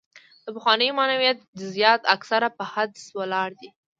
د 0.45 0.47
پخواني 0.55 0.89
معنویت 0.97 1.37
جزیات 1.59 2.01
اکثره 2.15 2.49
په 2.57 2.63
حدس 2.73 3.03
ولاړ 3.19 3.49
دي. 3.59 3.69